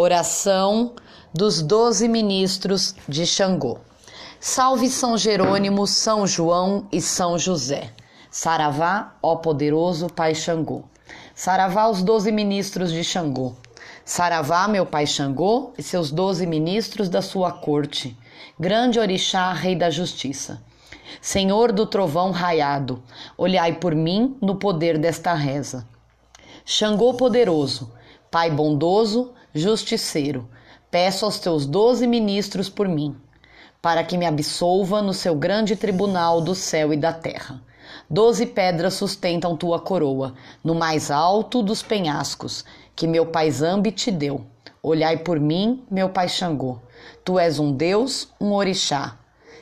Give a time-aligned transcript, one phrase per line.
[0.00, 0.92] Oração
[1.34, 3.78] dos doze ministros de Xangô.
[4.38, 7.90] Salve São Jerônimo, São João e São José.
[8.30, 10.84] Saravá, ó poderoso Pai Xangô.
[11.34, 13.56] Saravá, os doze ministros de Xangô.
[14.04, 18.16] Saravá, meu Pai Xangô e seus doze ministros da sua corte.
[18.56, 20.62] Grande Orixá, Rei da Justiça.
[21.20, 23.02] Senhor do trovão raiado,
[23.36, 25.84] olhai por mim no poder desta reza.
[26.64, 27.90] Xangô poderoso,
[28.30, 30.48] Pai bondoso, justiceiro,
[30.90, 33.16] peço aos teus doze ministros por mim,
[33.80, 37.62] para que me absolva no seu grande tribunal do céu e da terra.
[38.08, 44.10] Doze pedras sustentam tua coroa, no mais alto dos penhascos, que meu pai Zambi te
[44.10, 44.44] deu.
[44.82, 46.78] Olhai por mim, meu pai Xangô.
[47.24, 49.18] Tu és um Deus, um orixá,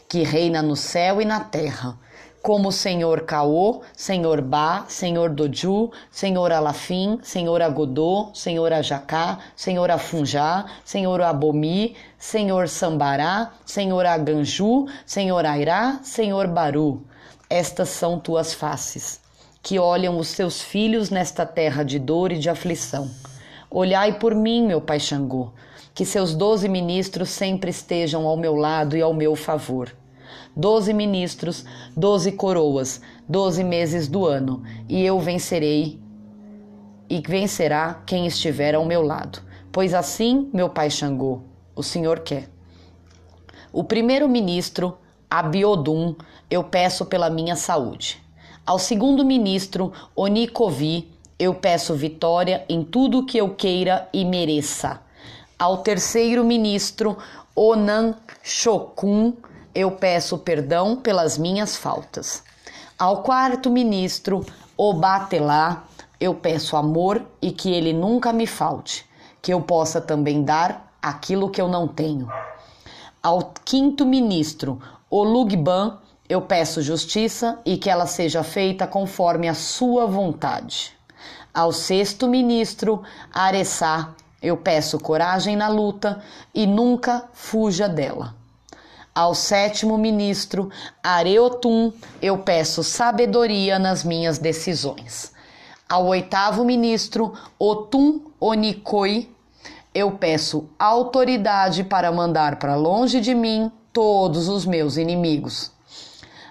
[0.08, 1.98] que reina no céu e na terra
[2.46, 10.64] como Senhor Caô, Senhor Bá, Senhor Doju, Senhor Alafim, Senhor Agodô, Senhor Ajacá, Senhor Afunjá,
[10.84, 17.02] Senhor Abomi, Senhor Sambará, Senhor Aganju, Senhor Airá, Senhor Baru.
[17.50, 19.20] Estas são tuas faces,
[19.60, 23.10] que olham os teus filhos nesta terra de dor e de aflição.
[23.68, 25.50] Olhai por mim, meu Pai Xangô,
[25.92, 29.90] que seus doze ministros sempre estejam ao meu lado e ao meu favor
[30.54, 31.64] doze ministros,
[31.96, 36.00] doze coroas, doze meses do ano, e eu vencerei,
[37.08, 39.40] e vencerá quem estiver ao meu lado.
[39.70, 41.40] Pois assim, meu pai Xangô,
[41.74, 42.48] o Senhor quer.
[43.72, 44.96] O primeiro ministro,
[45.28, 46.14] Abiodum,
[46.50, 48.22] eu peço pela minha saúde.
[48.64, 55.00] Ao segundo ministro, Onikovi, eu peço vitória em tudo que eu queira e mereça.
[55.58, 57.16] Ao terceiro ministro,
[57.54, 59.34] Onan Shokun,
[59.76, 62.42] eu peço perdão pelas minhas faltas.
[62.98, 64.42] Ao quarto ministro,
[64.74, 65.84] Obatelá,
[66.18, 69.04] eu peço amor e que ele nunca me falte,
[69.42, 72.26] que eu possa também dar aquilo que eu não tenho.
[73.22, 74.80] Ao quinto ministro,
[75.10, 80.96] Olugban, eu peço justiça e que ela seja feita conforme a sua vontade.
[81.52, 86.22] Ao sexto ministro, Aressá, eu peço coragem na luta
[86.54, 88.45] e nunca fuja dela.
[89.16, 90.68] Ao sétimo ministro,
[91.02, 91.90] Areotum,
[92.20, 95.32] eu peço sabedoria nas minhas decisões.
[95.88, 99.34] Ao oitavo ministro, Otum Onikoi,
[99.94, 105.72] eu peço autoridade para mandar para longe de mim todos os meus inimigos.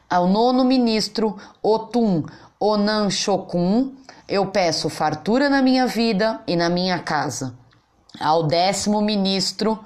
[0.09, 2.23] Ao nono ministro, Otum
[2.59, 3.93] Onan Shokun,
[4.27, 7.53] eu peço fartura na minha vida e na minha casa.
[8.19, 9.79] Ao décimo ministro,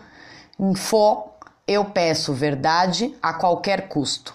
[0.57, 1.29] Info
[1.69, 4.33] eu peço verdade a qualquer custo.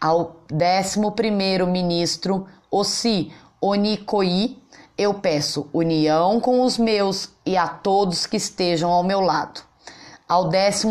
[0.00, 4.56] Ao 11 ministro Ossi Onikoi,
[4.96, 9.62] eu peço união com os meus e a todos que estejam ao meu lado.
[10.28, 10.86] Ao 12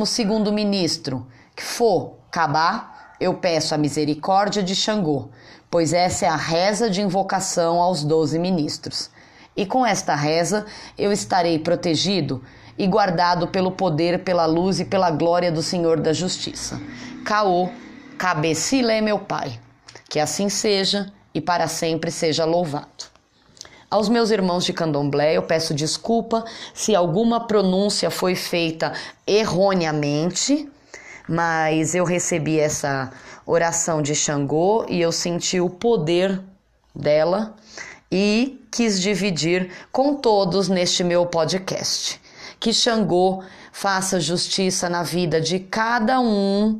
[0.52, 1.26] ministro
[1.56, 5.30] Kfo Kabá, eu peço a misericórdia de Xangô,
[5.72, 9.10] pois essa é a reza de invocação aos doze ministros.
[9.56, 10.66] E com esta reza
[10.98, 12.44] eu estarei protegido
[12.80, 16.82] e guardado pelo poder, pela luz e pela glória do Senhor da Justiça.
[17.26, 17.68] Caô,
[18.18, 19.60] cabecile meu Pai.
[20.10, 23.10] Que assim seja e para sempre seja louvado.
[23.92, 28.94] Aos meus irmãos de candomblé, eu peço desculpa se alguma pronúncia foi feita
[29.28, 30.70] erroneamente,
[31.28, 33.12] mas eu recebi essa
[33.46, 36.40] oração de Xangô e eu senti o poder
[36.96, 37.56] dela
[38.10, 42.22] e quis dividir com todos neste meu podcast
[42.60, 46.80] que Xangô faça justiça na vida de cada um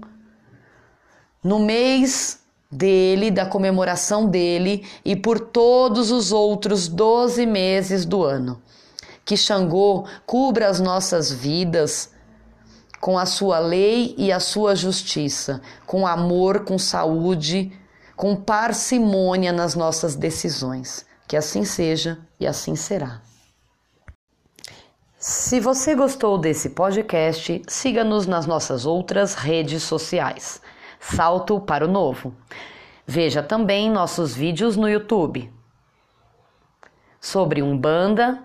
[1.44, 2.40] no mês
[2.72, 8.62] dele, da comemoração dele e por todos os outros 12 meses do ano.
[9.26, 12.12] Que Xangô cubra as nossas vidas
[13.00, 17.72] com a sua lei e a sua justiça, com amor, com saúde,
[18.16, 21.06] com parcimônia nas nossas decisões.
[21.28, 23.22] Que assim seja e assim será.
[25.22, 30.62] Se você gostou desse podcast, siga-nos nas nossas outras redes sociais.
[30.98, 32.34] Salto para o Novo.
[33.06, 35.52] Veja também nossos vídeos no YouTube
[37.20, 38.42] sobre Umbanda,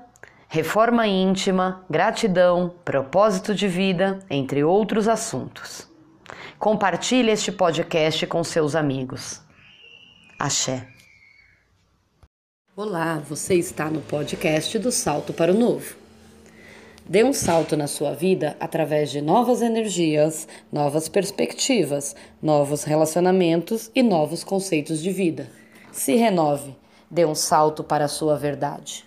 [0.48, 5.88] reforma íntima, gratidão, propósito de vida, entre outros assuntos.
[6.58, 9.40] Compartilhe este podcast com seus amigos.
[10.40, 10.88] Axé.
[12.74, 16.03] Olá, você está no podcast do Salto para o Novo.
[17.06, 24.02] Dê um salto na sua vida através de novas energias, novas perspectivas, novos relacionamentos e
[24.02, 25.46] novos conceitos de vida.
[25.92, 26.74] Se renove,
[27.10, 29.03] dê um salto para a sua verdade.